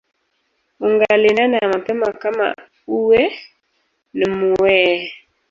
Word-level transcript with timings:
Ungalinena 0.85 1.59
mapema 1.73 2.07
kama 2.21 2.47
uwe 2.97 3.21
n 4.17 4.19
muee 4.39 4.97